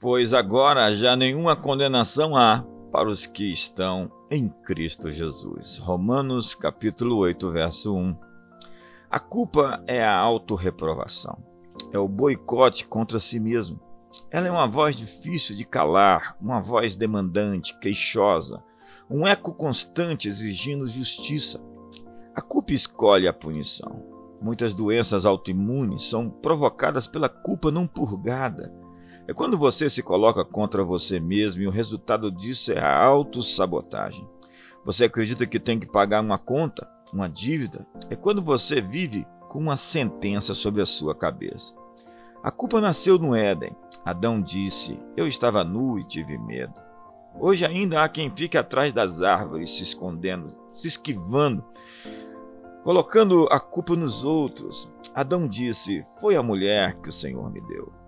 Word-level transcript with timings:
Pois 0.00 0.32
agora 0.32 0.96
já 0.96 1.14
nenhuma 1.14 1.54
condenação 1.54 2.34
há 2.34 2.64
para 2.90 3.10
os 3.10 3.26
que 3.26 3.52
estão 3.52 4.10
em 4.30 4.48
Cristo 4.48 5.10
Jesus. 5.10 5.76
Romanos 5.76 6.54
capítulo 6.54 7.18
8, 7.18 7.52
verso 7.52 7.94
1. 7.94 8.16
A 9.10 9.20
culpa 9.20 9.84
é 9.86 10.02
a 10.02 10.16
autorreprovação. 10.16 11.36
É 11.92 11.98
o 11.98 12.08
boicote 12.08 12.86
contra 12.86 13.20
si 13.20 13.38
mesmo. 13.38 13.78
Ela 14.30 14.48
é 14.48 14.50
uma 14.50 14.66
voz 14.66 14.96
difícil 14.96 15.54
de 15.54 15.66
calar, 15.66 16.34
uma 16.40 16.62
voz 16.62 16.96
demandante, 16.96 17.78
queixosa, 17.78 18.64
um 19.10 19.26
eco 19.26 19.52
constante 19.52 20.28
exigindo 20.28 20.88
justiça. 20.88 21.60
A 22.34 22.40
culpa 22.40 22.72
escolhe 22.72 23.28
a 23.28 23.34
punição. 23.34 24.02
Muitas 24.40 24.72
doenças 24.72 25.26
autoimunes 25.26 26.04
são 26.04 26.30
provocadas 26.30 27.06
pela 27.06 27.28
culpa 27.28 27.70
não 27.70 27.86
purgada. 27.86 28.79
É 29.30 29.32
quando 29.32 29.56
você 29.56 29.88
se 29.88 30.02
coloca 30.02 30.44
contra 30.44 30.82
você 30.82 31.20
mesmo 31.20 31.62
e 31.62 31.66
o 31.68 31.70
resultado 31.70 32.32
disso 32.32 32.72
é 32.72 32.80
a 32.80 33.00
autossabotagem. 33.00 34.28
Você 34.84 35.04
acredita 35.04 35.46
que 35.46 35.60
tem 35.60 35.78
que 35.78 35.86
pagar 35.86 36.20
uma 36.20 36.36
conta, 36.36 36.84
uma 37.12 37.28
dívida? 37.28 37.86
É 38.10 38.16
quando 38.16 38.42
você 38.42 38.80
vive 38.80 39.24
com 39.48 39.60
uma 39.60 39.76
sentença 39.76 40.52
sobre 40.52 40.82
a 40.82 40.84
sua 40.84 41.14
cabeça. 41.14 41.76
A 42.42 42.50
culpa 42.50 42.80
nasceu 42.80 43.20
no 43.20 43.36
Éden. 43.36 43.70
Adão 44.04 44.42
disse: 44.42 44.98
Eu 45.16 45.28
estava 45.28 45.62
nu 45.62 45.96
e 45.96 46.02
tive 46.02 46.36
medo. 46.36 46.74
Hoje 47.38 47.64
ainda 47.64 48.02
há 48.02 48.08
quem 48.08 48.32
fique 48.34 48.58
atrás 48.58 48.92
das 48.92 49.22
árvores, 49.22 49.70
se 49.70 49.84
escondendo, 49.84 50.48
se 50.72 50.88
esquivando, 50.88 51.64
colocando 52.82 53.46
a 53.48 53.60
culpa 53.60 53.94
nos 53.94 54.24
outros. 54.24 54.92
Adão 55.14 55.46
disse: 55.46 56.04
Foi 56.20 56.34
a 56.34 56.42
mulher 56.42 57.00
que 57.00 57.10
o 57.10 57.12
Senhor 57.12 57.48
me 57.48 57.60
deu. 57.60 58.00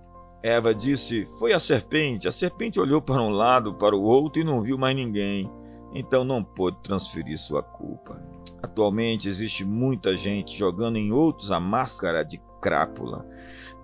Eva 0.43 0.75
disse: 0.75 1.29
Foi 1.39 1.53
a 1.53 1.61
serpente. 1.61 2.27
A 2.27 2.33
serpente 2.33 2.81
olhou 2.81 3.01
para 3.01 3.23
um 3.23 3.31
lado, 3.31 3.75
para 3.75 3.95
o 3.95 4.03
outro 4.03 4.43
e 4.43 4.45
não 4.45 4.61
viu 4.61 4.77
mais 4.77 4.97
ninguém. 4.97 5.51
Então 5.95 6.25
não 6.25 6.43
pôde 6.43 6.79
transferir 6.83 7.39
sua 7.39 7.63
culpa. 7.63 8.21
Atualmente 8.63 9.29
existe 9.29 9.65
muita 9.65 10.17
gente 10.17 10.57
jogando 10.57 10.97
em 10.97 11.13
outros 11.13 11.53
a 11.53 11.61
máscara 11.61 12.25
de 12.25 12.41
crápula, 12.61 13.27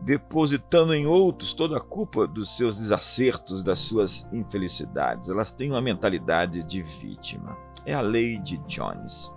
depositando 0.00 0.94
em 0.94 1.06
outros 1.06 1.52
toda 1.52 1.76
a 1.76 1.80
culpa 1.80 2.26
dos 2.26 2.56
seus 2.56 2.78
desacertos, 2.78 3.62
das 3.62 3.80
suas 3.80 4.28
infelicidades. 4.32 5.28
Elas 5.28 5.50
têm 5.50 5.70
uma 5.70 5.80
mentalidade 5.80 6.62
de 6.62 6.82
vítima. 6.82 7.56
É 7.84 7.94
a 7.94 8.00
lei 8.00 8.38
de 8.38 8.56
Jones. 8.58 9.32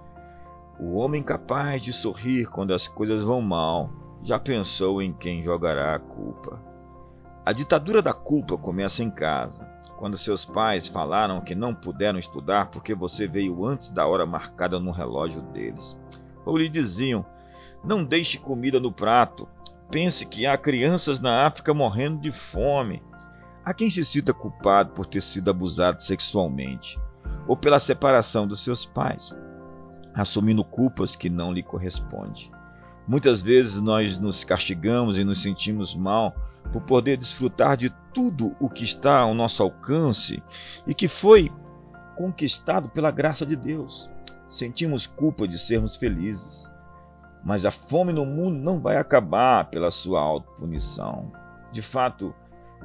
O 0.80 0.96
homem 0.96 1.22
capaz 1.22 1.84
de 1.84 1.92
sorrir 1.92 2.50
quando 2.50 2.74
as 2.74 2.88
coisas 2.88 3.24
vão 3.24 3.42
mal 3.42 3.90
já 4.24 4.40
pensou 4.40 5.02
em 5.02 5.12
quem 5.14 5.42
jogará 5.42 5.96
a 5.96 6.00
culpa. 6.00 6.71
A 7.44 7.54
ditadura 7.54 8.04
da 8.04 8.14
culpa 8.14 8.56
começa 8.56 9.04
em 9.04 9.10
casa, 9.10 9.68
quando 9.98 10.18
seus 10.18 10.46
pais 10.46 10.88
falaram 10.88 11.42
que 11.42 11.56
não 11.56 11.74
puderam 11.74 12.20
estudar 12.20 12.70
porque 12.70 12.94
você 12.94 13.28
veio 13.28 13.66
antes 13.66 13.90
da 13.90 14.06
hora 14.06 14.28
marcada 14.28 14.80
no 14.80 14.92
relógio 14.92 15.42
deles. 15.42 15.98
Ou 16.46 16.56
lhe 16.56 16.70
diziam: 16.70 17.26
não 17.84 18.04
deixe 18.04 18.38
comida 18.38 18.80
no 18.80 18.92
prato, 18.92 19.48
pense 19.90 20.28
que 20.28 20.46
há 20.46 20.56
crianças 20.56 21.20
na 21.20 21.48
África 21.48 21.74
morrendo 21.74 22.22
de 22.22 22.32
fome. 22.32 23.02
Há 23.66 23.74
quem 23.74 23.90
se 23.90 24.06
sinta 24.06 24.34
culpado 24.34 24.92
por 24.92 25.08
ter 25.08 25.22
sido 25.22 25.50
abusado 25.50 26.02
sexualmente 26.02 27.00
ou 27.48 27.58
pela 27.58 27.80
separação 27.80 28.48
dos 28.48 28.64
seus 28.64 28.86
pais, 28.86 29.36
assumindo 30.14 30.64
culpas 30.64 31.16
que 31.16 31.30
não 31.30 31.52
lhe 31.52 31.64
correspondem. 31.64 32.52
Muitas 33.08 33.42
vezes 33.42 33.82
nós 33.82 34.20
nos 34.20 34.44
castigamos 34.44 35.20
e 35.20 35.24
nos 35.24 35.42
sentimos 35.42 35.96
mal 35.96 36.36
por 36.72 36.82
poder 36.84 37.18
desfrutar 37.18 37.76
de 37.76 37.90
tudo 38.14 38.56
o 38.60 38.70
que 38.70 38.84
está 38.84 39.20
ao 39.20 39.34
nosso 39.34 39.64
alcance 39.64 40.42
e 40.86 40.94
que 40.94 41.08
foi 41.08 41.52
conquistado 42.16 42.90
pela 42.90 43.12
graça 43.12 43.46
de 43.46 43.56
Deus. 43.56 44.10
Sentimos 44.48 45.08
culpa 45.08 45.48
de 45.48 45.58
sermos 45.58 45.96
felizes. 45.96 46.70
Mas 47.44 47.66
a 47.66 47.72
fome 47.72 48.14
no 48.14 48.26
mundo 48.26 48.58
não 48.58 48.80
vai 48.80 48.98
acabar 48.98 49.70
pela 49.70 49.90
sua 49.90 50.22
autopunição. 50.22 51.32
De 51.72 51.82
fato, 51.82 52.36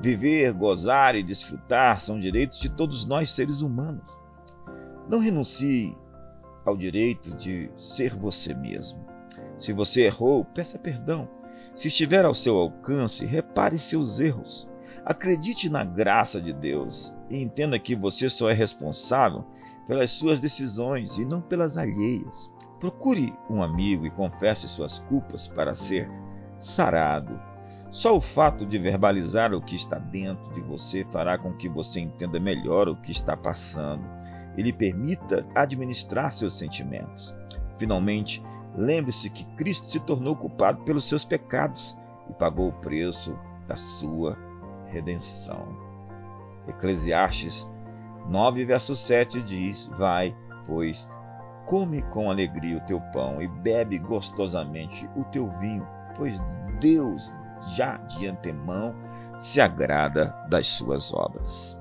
viver, 0.00 0.53
gozar 0.53 1.15
e 1.15 1.22
desfrutar 1.22 1.98
são 1.98 2.19
direitos 2.19 2.59
de 2.60 2.71
todos 2.71 3.06
nós 3.06 3.31
seres 3.31 3.60
humanos. 3.60 4.09
Não 5.09 5.19
renuncie 5.19 5.94
ao 6.65 6.77
direito 6.77 7.34
de 7.34 7.71
ser 7.77 8.16
você 8.16 8.54
mesmo. 8.54 9.16
Se 9.59 9.72
você 9.72 10.03
errou, 10.03 10.44
peça 10.44 10.78
perdão. 10.78 11.28
Se 11.75 11.89
estiver 11.89 12.25
ao 12.25 12.34
seu 12.34 12.56
alcance, 12.59 13.25
repare 13.25 13.78
seus 13.78 14.21
erros. 14.21 14.69
Acredite 15.05 15.71
na 15.71 15.84
graça 15.84 16.41
de 16.41 16.53
Deus 16.53 17.15
e 17.31 17.41
entenda 17.41 17.78
que 17.78 17.95
você 17.95 18.28
só 18.28 18.50
é 18.50 18.55
responsável 18.55 19.45
pelas 19.87 20.11
suas 20.11 20.41
decisões 20.41 21.19
e 21.19 21.25
não 21.25 21.41
pelas 21.41 21.78
alheias. 21.78 22.53
Procure 22.81 23.33
um 23.49 23.62
amigo 23.62 24.06
e 24.06 24.11
confesse 24.11 24.69
suas 24.69 24.99
culpas 24.99 25.49
para 25.49 25.75
ser 25.75 26.11
sarado. 26.59 27.41
Só 27.91 28.16
o 28.16 28.21
fato 28.21 28.66
de 28.66 28.78
verbalizar 28.78 29.55
o 29.55 29.62
que 29.62 29.77
está 29.77 29.99
dentro 29.99 30.53
de 30.53 30.61
você 30.61 31.05
fará 31.05 31.39
com 31.39 31.55
que 31.55 31.69
você 31.69 32.00
entenda 32.00 32.39
melhor 32.39 32.89
o 32.89 32.97
que 32.97 33.12
está 33.12 33.37
passando 33.37 34.05
e 34.56 34.62
lhe 34.62 34.72
permita 34.72 35.47
administrar 35.55 36.31
seus 36.31 36.59
sentimentos. 36.59 37.34
Finalmente, 37.78 38.43
Lembre-se 38.76 39.31
que 39.31 39.44
Cristo 39.56 39.87
se 39.87 39.98
tornou 40.00 40.37
culpado 40.37 40.82
pelos 40.82 41.09
seus 41.09 41.25
pecados 41.25 41.97
e 42.28 42.32
pagou 42.34 42.69
o 42.69 42.81
preço 42.81 43.38
da 43.66 43.76
sua 43.76 44.37
redenção. 44.87 45.66
Eclesiastes 46.69 47.69
9, 48.28 48.65
verso 48.65 48.94
7 48.94 49.42
diz: 49.42 49.88
Vai, 49.97 50.36
pois, 50.66 51.10
come 51.65 52.03
com 52.03 52.31
alegria 52.31 52.76
o 52.76 52.86
teu 52.86 53.00
pão 53.12 53.41
e 53.41 53.48
bebe 53.48 53.98
gostosamente 53.98 55.09
o 55.16 55.25
teu 55.25 55.48
vinho, 55.59 55.86
pois 56.16 56.41
Deus 56.81 57.34
já 57.76 57.97
de 57.97 58.26
antemão 58.26 58.94
se 59.38 59.60
agrada 59.60 60.34
das 60.48 60.66
suas 60.66 61.12
obras. 61.15 61.81